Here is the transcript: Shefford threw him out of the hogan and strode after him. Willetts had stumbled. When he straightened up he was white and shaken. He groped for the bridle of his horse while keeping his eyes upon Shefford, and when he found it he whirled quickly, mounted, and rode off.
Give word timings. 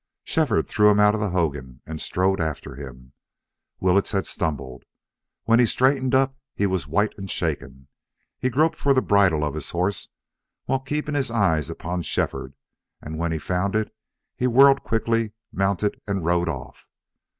Shefford 0.23 0.65
threw 0.67 0.89
him 0.89 0.99
out 0.99 1.13
of 1.13 1.21
the 1.21 1.29
hogan 1.29 1.83
and 1.85 2.01
strode 2.01 2.41
after 2.41 2.73
him. 2.73 3.13
Willetts 3.79 4.13
had 4.13 4.25
stumbled. 4.25 4.83
When 5.43 5.59
he 5.59 5.67
straightened 5.67 6.15
up 6.15 6.35
he 6.55 6.65
was 6.65 6.87
white 6.87 7.15
and 7.19 7.29
shaken. 7.29 7.87
He 8.39 8.49
groped 8.49 8.79
for 8.79 8.95
the 8.95 9.03
bridle 9.03 9.43
of 9.43 9.53
his 9.53 9.69
horse 9.69 10.09
while 10.65 10.79
keeping 10.79 11.13
his 11.13 11.29
eyes 11.29 11.69
upon 11.69 12.01
Shefford, 12.01 12.55
and 12.99 13.19
when 13.19 13.31
he 13.31 13.37
found 13.37 13.75
it 13.75 13.95
he 14.35 14.47
whirled 14.47 14.81
quickly, 14.81 15.33
mounted, 15.53 16.01
and 16.07 16.25
rode 16.25 16.49
off. 16.49 16.87